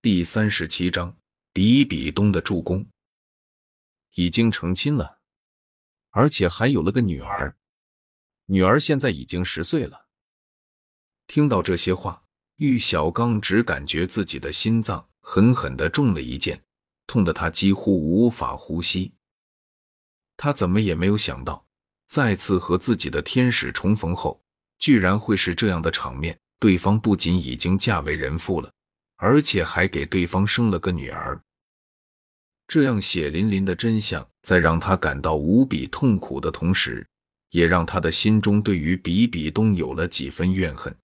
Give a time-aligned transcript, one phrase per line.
[0.00, 1.16] 第三十七章，
[1.52, 2.86] 比比东的助攻
[4.14, 5.18] 已经成亲了，
[6.10, 7.56] 而且还有了个女儿，
[8.46, 10.06] 女儿现在已经十岁了。
[11.26, 12.22] 听到这些话，
[12.58, 16.62] 玉小刚只感觉自己的心脏狠狠的中了一箭，
[17.08, 19.12] 痛得他几乎无法呼吸。
[20.36, 21.66] 他怎么也没有想到，
[22.06, 24.40] 再次和自己的天使重逢后，
[24.78, 26.38] 居然会是这样的场面。
[26.60, 28.72] 对方不仅已经嫁为人妇了。
[29.18, 31.40] 而且还给对方生了个女儿，
[32.68, 37.04] 这样血淋淋的真相，在让他感到无比痛苦的同时，
[37.50, 40.96] 也让他的心中对于比比东有了几分怨恨。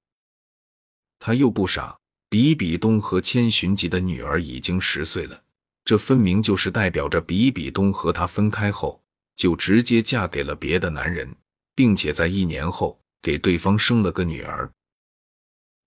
[1.19, 1.99] 他又不傻，
[2.29, 5.43] 比比东和千寻疾的女儿已经十岁了，
[5.85, 9.03] 这分明就是代表着比比东和他分开后，
[9.35, 11.35] 就直接嫁给了别的男人，
[11.75, 14.71] 并且在一年后给对方生了个女儿。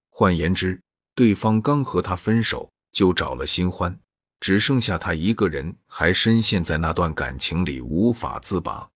[0.10, 0.82] 换言之，
[1.18, 4.00] 对方刚和他分手，就找了新欢，
[4.40, 8.88] 只剩下他一个人，还深陷在那段感情里无法自拔。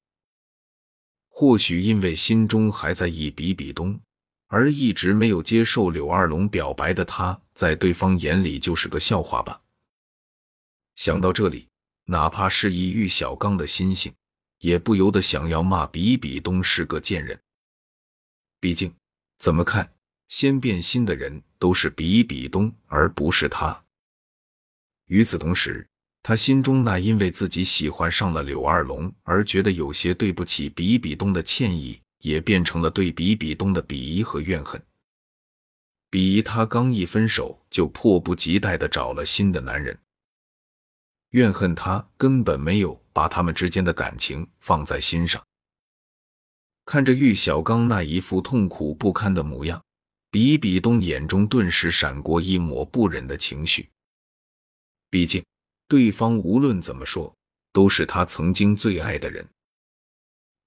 [1.29, 3.99] 或许因为心中还在意比比东，
[4.45, 9.59] 而一直没有接受柳二龙表白的他，在对方眼里就是个笑话吧。
[10.93, 11.67] 想到这里，
[12.05, 14.13] 哪怕是以玉小刚的心性，
[14.59, 17.41] 也不由得想要骂比比东是个贱人。
[18.59, 18.93] 毕竟，
[19.39, 19.91] 怎么看？
[20.27, 23.83] 先变心的人都是比比东，而不是他。
[25.05, 25.87] 与此同时，
[26.23, 34.81] 他心中那因为自己喜欢上了柳二龙而觉得有些对不起比比东的歉意，也变成了对比比东的鄙夷和怨恨。
[36.09, 39.99] 鄙夷他刚一分手就迫不及待的找了新的男人，
[41.29, 45.39] 怨恨他根本没有把他们之间的感情放在心上。
[46.85, 49.79] 看着玉小刚那一副痛苦不堪的模样。
[50.31, 53.89] 比比东眼中顿时闪过一抹不忍的情绪。
[55.09, 55.43] 毕竟，
[55.89, 57.35] 对方无论怎么说
[57.73, 59.45] 都是他曾经最爱的人。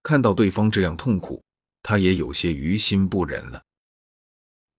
[0.02, 1.42] 看到对方这样痛苦，
[1.82, 3.62] 他也有些于心不忍了。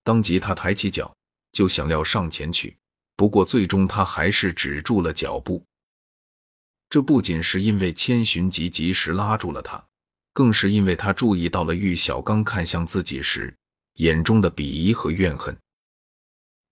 [0.03, 1.11] 当即，他抬起脚
[1.51, 2.77] 就想要上前去，
[3.15, 5.65] 不过最终他还是止住了脚步。
[6.91, 9.83] 这不仅是因为千寻疾及时拉住了他，
[10.31, 13.57] 更是因为他注意到了玉小刚看向自己时。
[13.95, 15.57] 眼中的鄙夷和怨恨，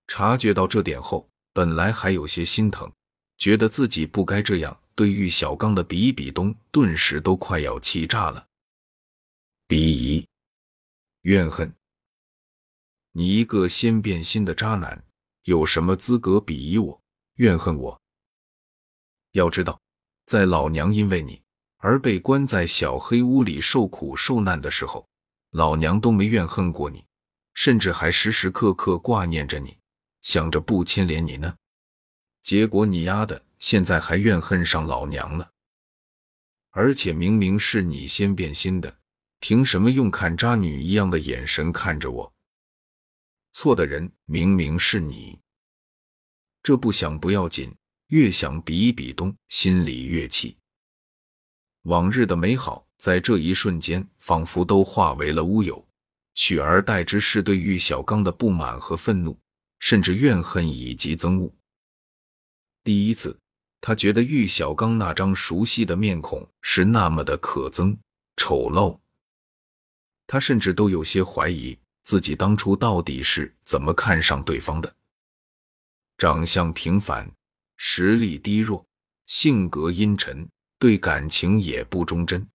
[0.07, 2.91] 察觉到这点后，本来还有些心疼，
[3.37, 8.45] 觉得自己不该这样对玉小刚的比比东，顿时都快要气炸了。
[9.69, 10.27] 鄙夷、
[11.21, 11.73] 怨恨，
[13.13, 15.01] 你一个先变心的渣男，
[15.43, 17.01] 有什么资格鄙夷我、
[17.35, 18.01] 怨恨我？
[19.31, 19.79] 要知道，
[20.25, 21.41] 在老娘因为你
[21.77, 25.07] 而被关在小黑屋里受苦受难的时候，
[25.51, 27.03] 老娘都没怨恨过你。
[27.53, 29.77] 甚至还时时刻刻挂念着你，
[30.21, 31.55] 想着不牵连你呢。
[32.41, 35.51] 结果你丫的现在还怨恨上老娘了，
[36.71, 38.97] 而且明明是你先变心的，
[39.39, 42.33] 凭什么用看渣女一样的眼神看着我？
[43.53, 45.39] 错的人明明是你。
[46.63, 47.73] 这不想不要紧，
[48.07, 50.57] 越想比比东心里越气。
[51.83, 55.85] 往日的美好在这一瞬间仿佛都化为了乌有。
[56.35, 59.37] 取而代之是对玉小刚的不满和愤怒，
[59.79, 61.53] 甚至怨恨以及憎恶。
[62.83, 63.37] 第一次，
[63.79, 67.97] 他觉得玉小刚那张熟悉的面孔是那么的可憎、
[68.35, 68.99] 丑陋，
[70.27, 74.93] 他甚至都有些怀疑自己当初到底是怎么看上对方的。
[76.17, 77.29] 长相平凡，
[77.77, 78.85] 实力低弱，
[79.25, 80.47] 性格阴沉，
[80.79, 82.47] 对感情也不忠贞，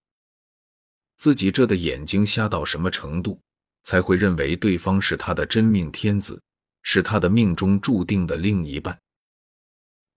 [1.17, 3.41] 自己这的眼睛瞎到什么程度？
[3.89, 6.39] 才会认为对方是他的真命天子，
[6.83, 9.01] 是他的命中注定的另一半。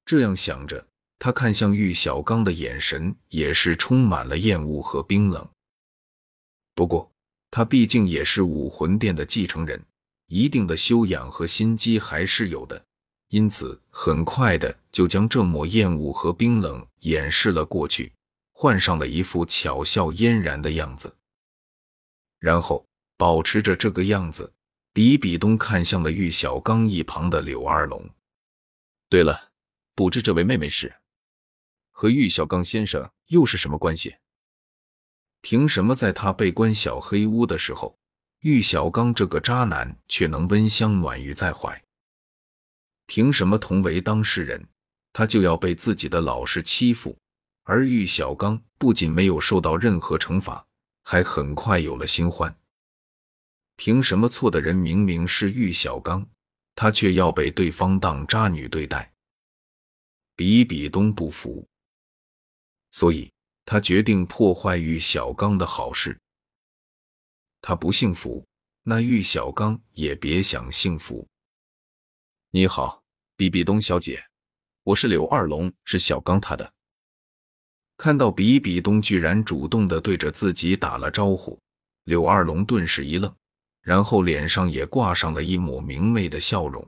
[0.05, 0.85] 这样想着，
[1.17, 5.49] 他看向玉小刚的眼神也是充满了厌恶和冰冷。
[6.75, 7.09] 不过，
[7.49, 9.81] 他毕竟也是武魂殿的继承人，
[10.27, 12.83] 一定的修养和心机还是有的，
[13.29, 18.11] 因此很快的就将这抹厌恶和冰冷掩饰了过去，
[18.51, 21.15] 换上了一副巧笑嫣然的样子，
[22.37, 22.85] 然后。
[23.21, 24.51] 保持着这个样子，
[24.93, 28.03] 比比东看向了玉小刚一旁的柳二龙。
[29.09, 29.51] 对了，
[29.93, 30.91] 不知这位妹妹是
[31.91, 34.15] 和玉小刚先生又是什么关系？
[35.41, 37.95] 凭什么在他被关小黑屋的时候，
[38.39, 41.79] 玉小刚这个渣男却能温香暖玉在怀？
[43.05, 44.67] 凭什么同为当事人，
[45.13, 47.15] 他就要被自己的老师欺负，
[47.65, 50.65] 而玉小刚不仅没有受到任何惩罚，
[51.03, 52.57] 还很快有了新欢？
[53.83, 56.23] 凭什么错的人明明是玉小刚，
[56.75, 59.11] 他却要被对方当渣女对待？
[60.35, 61.67] 比比东不服，
[62.91, 63.33] 所以
[63.65, 66.15] 他决定破坏玉小刚的好事。
[67.59, 68.45] 他不幸福，
[68.83, 71.27] 那玉小刚也别想幸福。
[72.51, 73.01] 你好，
[73.35, 74.23] 比比东小姐，
[74.83, 76.71] 我是柳二龙，是小刚他的。
[77.97, 81.59] 看到比比东居然主动的对着自己打了招呼，
[82.03, 83.35] 柳二龙顿时一愣，
[83.81, 86.87] 然后脸上也挂上了一抹明媚的笑容。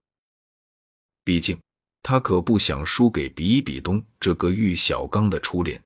[1.24, 1.60] 毕竟
[2.02, 5.82] 他可不想输给比比东这个玉小刚的初恋，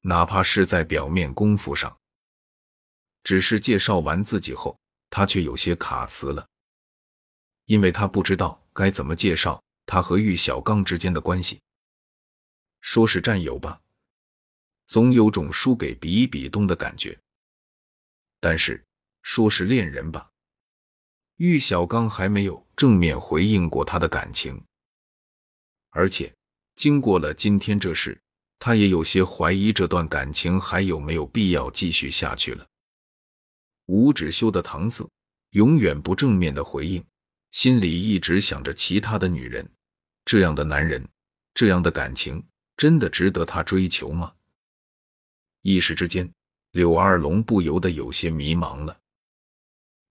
[0.00, 1.96] 哪怕是在表面功夫上。
[3.22, 4.76] 只是介绍完自己后，
[5.08, 6.46] 他却有些卡词了，
[7.66, 11.60] 因为他不知道该怎么介绍他和玉小刚之间的关系。
[12.80, 13.80] 说是战友吧，
[14.86, 17.14] 总有种输给比比东的感觉；
[18.40, 18.82] 但是
[19.22, 20.30] 说是恋人吧，
[21.36, 24.62] 玉小刚还没有正面回应过他的感情，
[25.90, 26.32] 而且
[26.74, 28.20] 经过了今天这事，
[28.58, 32.66] 他也有些怀疑这段感情还有没有必要继续下去了。
[33.86, 35.08] 吴芷修的搪塞，
[35.50, 37.04] 永远不正面的回应，
[37.50, 39.68] 心里一直想着其他的女人。
[40.24, 41.08] 这样的男人，
[41.54, 42.44] 这样的感情，
[42.76, 44.32] 真的值得他追求吗？
[45.62, 46.32] 一时之间，
[46.70, 48.96] 柳二龙不由得有些迷茫了。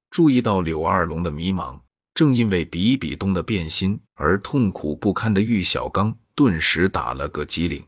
[0.10, 1.80] 注意到柳二龙的迷茫，
[2.14, 7.86] 正因为比比东的变心而痛苦不堪的玉小刚，顿时打了个激灵。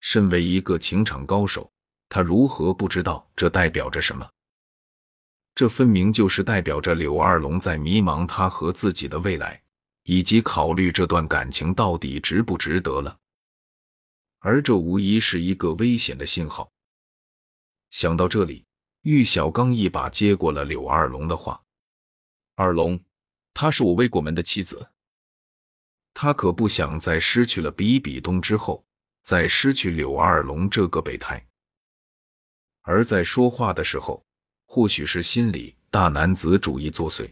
[0.00, 1.70] 身为一个情场高手，
[2.08, 4.28] 他如何不知道这代表着什么？
[5.54, 9.62] 这分明就是代表着柳二龙在迷茫他和自己的未来，
[10.02, 13.16] 以及考虑这段感情到底值不值得了。
[14.40, 16.70] 而这无疑是一个危险的信号。
[17.90, 18.64] 想到这里，
[19.04, 21.62] 玉小刚一把接过了柳二龙的话
[22.56, 22.98] ：“二龙，
[23.52, 24.88] 她是我未过门的妻子，
[26.12, 28.84] 他可不想在失去了比比东之后，
[29.22, 31.46] 再失去柳二龙这个备胎。”
[32.82, 34.22] 而在说话的时候。
[34.66, 37.30] 或许是心里大男子主义作祟，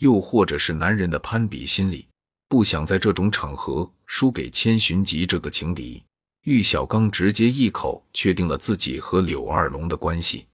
[0.00, 2.06] 又或者是男人的攀比心理，
[2.46, 6.04] 不想在这种场合输给千寻疾这个情敌。
[6.42, 10.46] 玉小刚直接一口确定了自己和柳二龙的关系，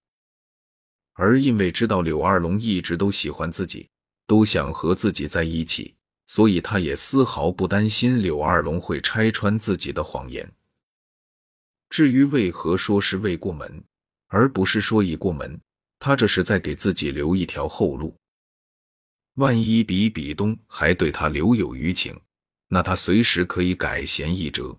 [1.20, 3.86] 而因为知道柳二龙一直都喜欢自己，
[4.26, 5.94] 都想和自己在一起，
[6.26, 10.50] 所以他也丝毫不担心柳二龙会拆穿自己的谎言。
[11.90, 13.84] 至于为何说是未过门，
[14.28, 15.60] 而不是说已过门？
[15.98, 18.16] 他这是在给自己留一条后路，
[19.34, 22.18] 万一比比东还对他留有余情，
[22.68, 24.74] 那他随时可以改弦易辙。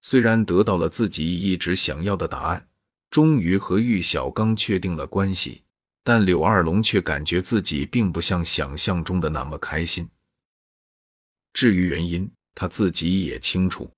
[0.00, 2.66] 虽然得到了自己一直想要的答案，
[3.12, 5.62] 终于和玉小刚确定了关系，
[6.02, 10.08] 但柳二龙却感觉自己并不像想象中的那么开心。
[11.52, 13.88] 至于原因，他自己也清楚，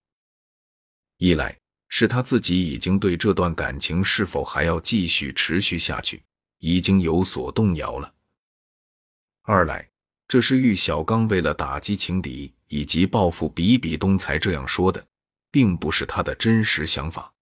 [1.17, 1.57] 一来。
[1.97, 6.21] 是他自己已经对这段感情是否还要继续持续下去
[6.59, 8.13] 已经有所动摇了。
[9.43, 9.89] 二来，
[10.27, 15.07] 这是玉小刚为了打击情敌以及报复比比东才这样说的，
[15.53, 17.33] 并不是他的真实想法，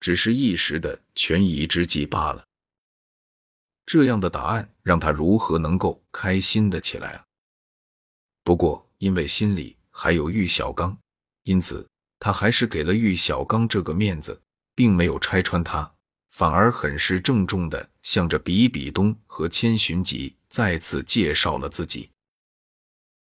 [0.00, 2.44] 只是一时的权宜之计罢了。
[3.86, 7.24] 这样的答案让他如何能够开心的起来啊？
[8.42, 10.98] 不过，因为心里还有玉小刚，
[11.44, 11.86] 因此。
[12.22, 14.38] 他还是给了玉小刚这个面子，
[14.74, 15.90] 并没有拆穿他，
[16.32, 22.10] 反而很是郑重的向着比比东和千寻疾再次介绍了自己。